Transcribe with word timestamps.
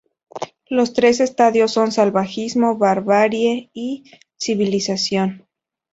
Los 0.67 0.93
tres 0.93 1.19
estadios 1.19 1.73
son 1.73 1.91
salvajismo, 1.91 2.75
barbarie 2.75 3.69
y 3.71 4.03
civilización. 4.35 5.45